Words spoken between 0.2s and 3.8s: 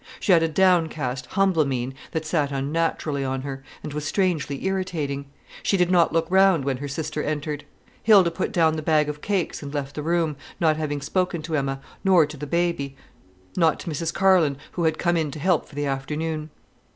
had a downcast, humble mien that sat unnaturally on her,